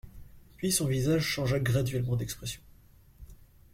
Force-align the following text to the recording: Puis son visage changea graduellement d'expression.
Puis 0.57 0.71
son 0.71 0.87
visage 0.87 1.21
changea 1.23 1.59
graduellement 1.59 2.15
d'expression. 2.15 2.63